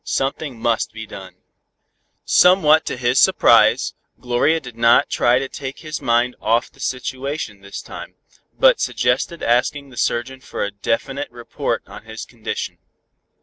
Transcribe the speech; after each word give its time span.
Something 0.03 0.57
must 0.59 0.93
be 0.93 1.05
done." 1.05 1.35
Somewhat 2.25 2.87
to 2.87 2.97
his 2.97 3.19
surprise, 3.19 3.93
Gloria 4.19 4.59
did 4.59 4.75
not 4.75 5.11
try 5.11 5.37
to 5.37 5.47
take 5.47 5.81
his 5.81 6.01
mind 6.01 6.35
off 6.41 6.71
the 6.71 6.79
situation 6.79 7.61
this 7.61 7.83
time, 7.83 8.15
but 8.57 8.81
suggested 8.81 9.43
asking 9.43 9.89
the 9.91 9.97
surgeon 9.97 10.41
for 10.41 10.63
a 10.63 10.71
definite 10.71 11.29
report 11.29 11.83
on 11.85 12.01
his 12.05 12.25
condition. 12.25 12.79